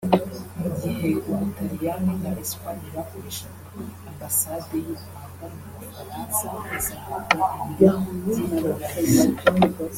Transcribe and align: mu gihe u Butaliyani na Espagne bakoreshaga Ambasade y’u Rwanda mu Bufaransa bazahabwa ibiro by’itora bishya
mu 0.59 0.67
gihe 0.81 1.09
u 1.29 1.31
Butaliyani 1.39 2.13
na 2.23 2.31
Espagne 2.43 2.87
bakoreshaga 2.95 3.65
Ambasade 4.09 4.75
y’u 4.85 4.95
Rwanda 5.01 5.45
mu 5.57 5.65
Bufaransa 5.77 6.45
bazahabwa 6.69 7.45
ibiro 7.69 7.97
by’itora 8.27 8.71
bishya 8.79 9.27